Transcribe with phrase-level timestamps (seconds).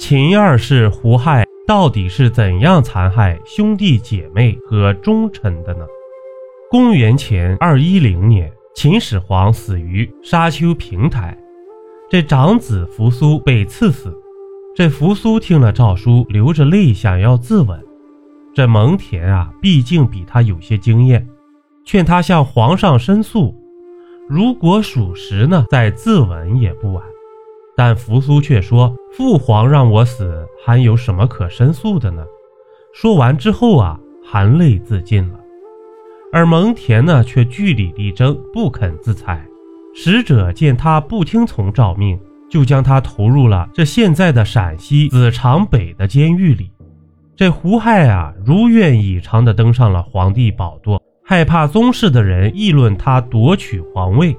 [0.00, 5.84] 秦二世胡亥到底是怎样残害兄弟姐妹和忠臣的呢？
[6.70, 11.36] 公元前二一零年，秦始皇死于沙丘平台，
[12.08, 14.10] 这长子扶苏被赐死。
[14.74, 17.78] 这扶苏听了诏书，流着泪想要自刎。
[18.54, 21.28] 这蒙恬啊，毕竟比他有些经验，
[21.84, 23.54] 劝他向皇上申诉。
[24.26, 27.04] 如果属实呢，再自刎也不晚。
[27.76, 32.24] 但扶苏却说：“父皇让我死，还有什么可申诉的呢？”
[32.92, 35.40] 说完之后啊，含泪自尽了。
[36.32, 39.44] 而蒙恬呢，却据理力争，不肯自裁。
[39.94, 46.70] 使者见他不听从诏命，就将他投入了这现在的陕西子长北的监狱里。
[47.34, 51.02] 这胡亥啊，如愿以偿地登上了皇帝宝座。
[51.24, 54.36] 害怕宗室的人议论他夺取皇位，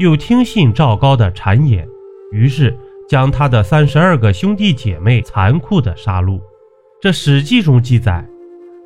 [0.00, 1.88] 又听信赵高的谗言，
[2.32, 2.76] 于是
[3.08, 6.40] 将他的三十二个兄弟姐妹残酷地杀戮。
[7.00, 8.26] 这《史记》中记载，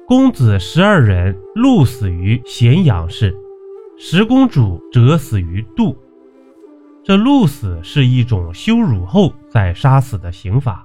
[0.07, 3.35] 公子十二人戮死于咸阳市，
[3.99, 5.97] 十公主折死于杜。
[7.05, 10.85] 这戮死是一种羞辱后再杀死的刑罚，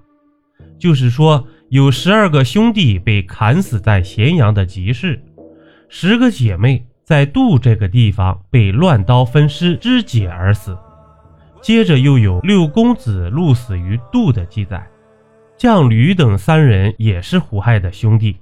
[0.77, 5.19] 就是说有十二个兄弟被砍死在咸阳的集市。
[5.89, 10.77] 十个姐妹在杜这个地方被乱刀分尸肢解而死，
[11.61, 14.85] 接着又有六公子戮死于杜的记载。
[15.57, 18.35] 将吕等三人也是胡亥的兄弟，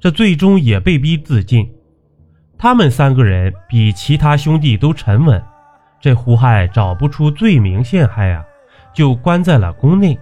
[0.00, 1.70] 这最终也被逼自尽。
[2.56, 5.42] 他们三个人比其他兄弟都沉稳，
[6.00, 8.42] 这胡亥找不出罪名陷害啊，
[8.94, 10.18] 就关在了宫内。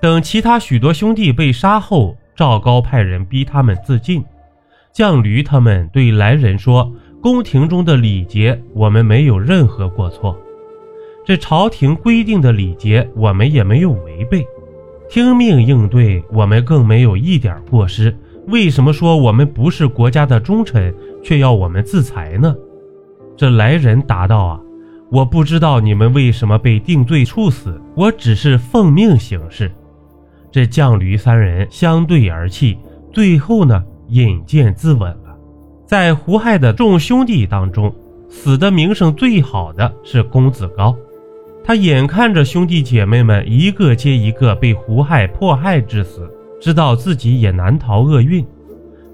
[0.00, 4.24] 等其他许多兄弟被杀后，赵高派人逼他们自尽。
[4.92, 10.38] 将驴他们对来人说：“宫廷中的礼节，我们没有任何过错。
[11.24, 14.44] 这朝廷规定的礼节，我们也没有违背。
[15.08, 18.16] 听命应对，我们更没有一点过失。
[18.48, 22.54] 为什么说我们不是国家的忠臣，却要我们自裁呢？”
[23.36, 24.60] 这来人答道：“啊，
[25.10, 29.70] 我不知道你们为什么被定罪处死，我只是奉命行事。”
[30.50, 32.76] 这将驴三人相对而泣，
[33.12, 33.84] 最后呢？
[34.08, 35.38] 引剑自刎了。
[35.86, 37.94] 在胡亥的众兄弟当中，
[38.28, 40.94] 死的名声最好的是公子高。
[41.64, 46.28] 他眼看着兄弟姐妹们一个接一个被胡亥迫害致死，
[46.60, 48.44] 知道自己也难逃厄运，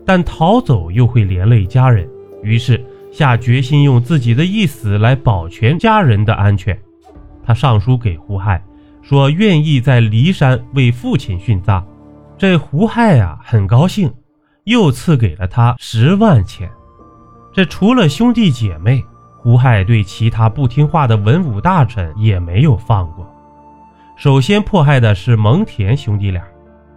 [0.04, 2.08] 但逃走又会连累家人，
[2.42, 2.82] 于是
[3.12, 6.78] 下决心用自己的一死来保全家人的安全。
[7.44, 8.64] 他上书给胡亥，
[9.02, 11.86] 说愿意在骊山为父亲殉葬。
[12.36, 14.12] 这胡亥啊，很高兴。
[14.64, 16.68] 又赐给了他十万钱。
[17.54, 19.02] 这除了兄弟姐妹，
[19.40, 23.26] 胡亥对其他不听话的文武大臣也没有放过。
[24.16, 26.42] 首先迫害的是蒙恬兄弟俩。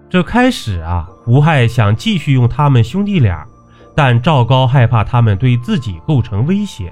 [0.10, 3.48] 这开始啊，胡亥想继续用他们兄弟俩，
[3.96, 6.92] 但赵高害怕他们对自己构成威胁，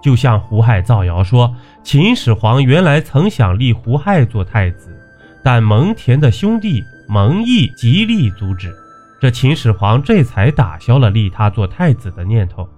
[0.00, 1.52] 就向胡亥造谣说，
[1.82, 4.96] 秦始皇原来曾想立胡亥做太子，
[5.42, 8.72] 但蒙恬的兄弟蒙毅极力阻止。
[9.20, 12.68] 这秦始皇这才打消了立他做太子的念头。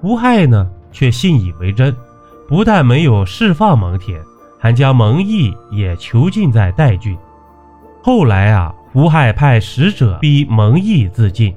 [0.00, 1.94] 胡亥呢，却信以为真，
[2.48, 4.20] 不但没有释放蒙恬，
[4.58, 7.16] 还将蒙毅也囚禁在代郡。
[8.02, 11.54] 后来啊，胡亥派使者逼蒙毅自尽，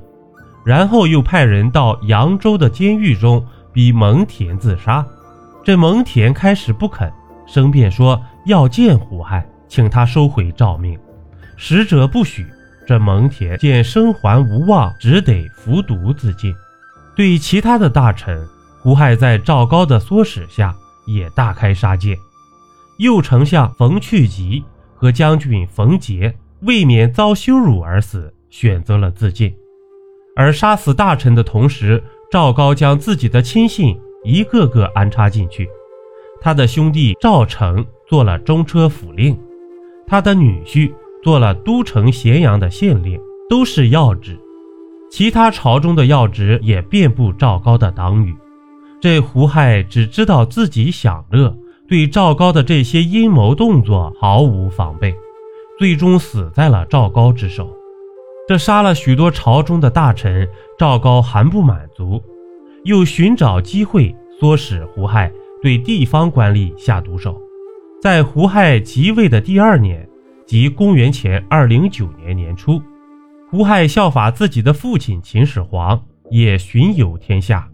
[0.64, 5.06] 然后又派人到扬州的监狱中逼蒙恬自杀。
[5.64, 7.12] 这蒙恬开始不肯，
[7.48, 10.98] 申辩说要见胡亥，请他收回诏命。
[11.56, 12.46] 使者不许。
[12.86, 16.54] 这蒙恬见生还无望，只得服毒自尽。
[17.16, 18.46] 对其他的大臣，
[18.84, 22.20] 胡亥在赵高的唆使下也大开杀戒。
[22.98, 24.62] 右丞相冯去疾
[24.94, 29.56] 和将军冯杰为免遭羞辱而死，选择了自尽。
[30.36, 35.70] 而杀死大臣的同时，赵高将自己的亲信一个个安插进去。
[36.42, 39.40] 他的兄弟赵成做了中车府令，
[40.06, 40.94] 他的女婿。
[41.24, 43.18] 做了都城咸阳的县令，
[43.50, 44.38] 都是要职。
[45.10, 48.36] 其他朝中的要职也遍布赵高的党羽。
[49.04, 51.54] 这胡亥只知道自己享乐，
[51.90, 55.14] 对赵高的这些阴谋动作毫无防备，
[55.78, 57.70] 最终死在了赵高之手。
[58.48, 60.48] 这杀了许多朝中的大臣，
[60.80, 62.24] 赵高还不满足，
[62.86, 65.30] 又寻找机会唆使胡亥
[65.62, 67.38] 对地方官吏下毒手。
[68.02, 70.08] 在胡亥即位的第二年。
[70.46, 72.82] 即公元前二零九年年初，
[73.50, 77.68] 胡亥效法自己的父亲秦始皇，也巡游天下，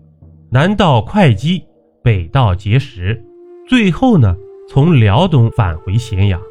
[0.52, 1.62] 南到会稽，
[2.02, 3.24] 北到碣石，
[3.68, 4.36] 最后呢，
[4.68, 6.42] 从辽东返回咸阳。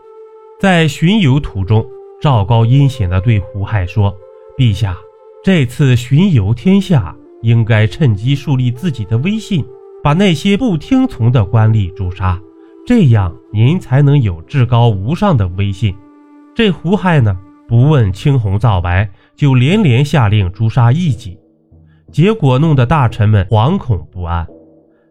[0.60, 1.84] 在巡游途中，
[2.22, 4.16] 赵高阴险地对胡亥说
[4.56, 4.96] ：“陛下，
[5.42, 7.12] 这次巡游天下，
[7.42, 9.66] 应该趁机树立自己的威信，
[10.00, 12.40] 把那些不听从的官吏诛杀，
[12.86, 15.92] 这样您才能有至高无上的威信。”
[16.54, 17.36] 这胡亥呢，
[17.66, 21.36] 不问青红皂白，就连连下令诛杀异己，
[22.10, 24.46] 结果弄得大臣们惶恐不安。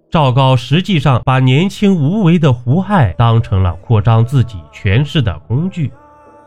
[0.09, 5.91] 赵高实际上把年轻无为的胡亥当成了扩张自己权势的工具。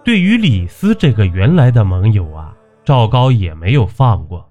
[0.02, 2.54] 对于李斯这个原来的盟友啊，
[2.84, 4.48] 赵高也没有放过，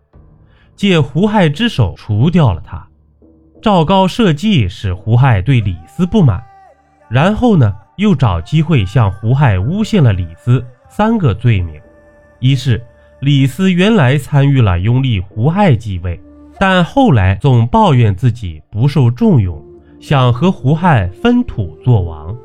[0.76, 2.88] 借胡亥之手除掉了他。
[3.62, 6.42] 赵高设计使胡亥对李斯不满，
[7.10, 11.82] 然后呢，又找机会向胡亥诬陷了李斯三个罪名：
[12.40, 12.82] 一是
[13.22, 16.20] 李斯原来参与了拥立胡亥继位。
[16.60, 19.64] 但后来总抱怨自己不受重用，
[20.02, 22.36] 想和胡亥分土做王。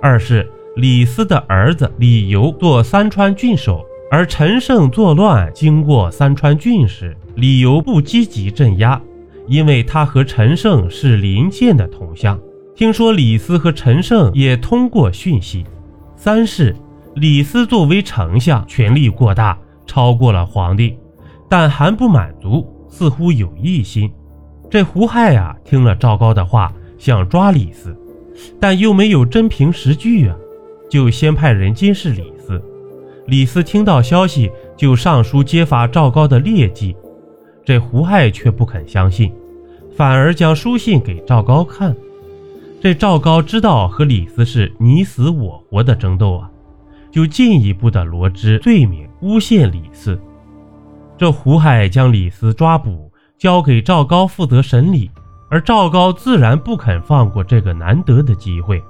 [0.00, 9.00] 二是李斯的儿子李由做三川郡守，而陈胜作乱经过三川郡时，李由不积极镇压，
[9.48, 12.38] 因为他和陈胜是邻县的同乡。
[12.76, 15.64] 听说李斯和陈胜也通过讯息。
[16.14, 16.74] 三是
[17.16, 19.58] 李斯作为丞相，权力过大，
[19.90, 20.96] 超过了皇帝，
[21.48, 22.64] 但还不满足。
[22.88, 24.08] 似乎有异心，
[24.70, 27.96] 这胡亥啊，听了赵高的话，想抓李斯，
[28.60, 30.36] 但又没有真凭实据啊，
[30.88, 32.62] 就先派人监视李斯。
[33.26, 36.94] 李斯听到消息，就上书揭发赵高的劣迹。
[37.64, 39.32] 这胡亥却不肯相信，
[39.96, 41.96] 反而将书信给赵高看。
[42.80, 46.50] 这赵高知道和李斯是你死我活的争斗啊，
[47.10, 50.20] 就进一步的罗织罪名，诬陷李斯。
[51.18, 55.10] 这胡亥将李斯抓捕，交给赵高负责审理，
[55.50, 58.82] 而赵高自然不肯放过这个难得的机会，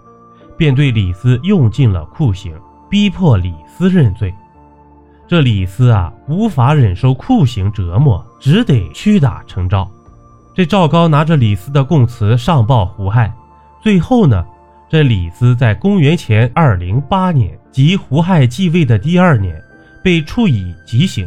[0.56, 2.54] 便对李斯用尽了酷刑，
[2.88, 4.32] 逼迫李斯认罪。
[5.26, 9.88] 这李斯啊，无法忍受酷刑折磨，只得屈打成招。
[10.54, 13.32] 这赵高拿着李斯的供词上报胡亥，
[13.80, 14.44] 最后呢，
[14.90, 19.62] 这李斯在公元前二零八年，即胡亥继位的第二年，
[20.02, 21.24] 被处以极刑。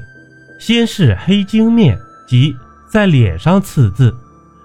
[0.60, 2.54] 先是黑荆面，即
[2.92, 4.14] 在脸上刺字，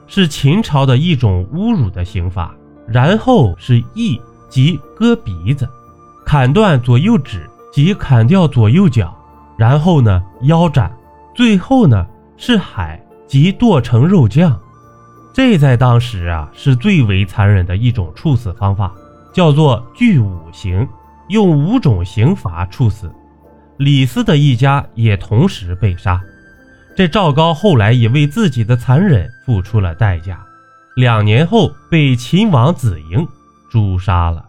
[0.09, 2.53] 是秦朝的一种侮辱的刑罚。
[2.89, 5.65] 然后是缢，即割鼻子；
[6.27, 9.17] 砍断左右指，即砍掉左右脚。
[9.57, 10.93] 然后呢，腰斩。
[11.37, 12.05] 最后呢，
[12.37, 14.59] 是海，即剁成肉酱。
[15.39, 18.93] 这在当时啊，是最为残忍的一种处死方法，
[19.33, 20.85] 叫做具五刑，
[21.29, 23.09] 用五种刑罚处死。
[23.77, 26.21] 李斯的一家也同时被杀，
[26.97, 30.45] 这赵高后来也为自己的残忍付出了代价，
[30.97, 33.25] 两年后被秦王子婴
[33.71, 34.45] 诛杀了。